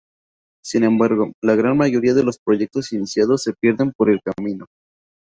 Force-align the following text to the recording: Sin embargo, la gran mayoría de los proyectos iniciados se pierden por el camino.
Sin 0.63 0.83
embargo, 0.83 1.31
la 1.43 1.53
gran 1.53 1.77
mayoría 1.77 2.15
de 2.15 2.23
los 2.23 2.39
proyectos 2.43 2.91
iniciados 2.91 3.43
se 3.43 3.53
pierden 3.53 3.91
por 3.95 4.09
el 4.09 4.19
camino. 4.23 4.65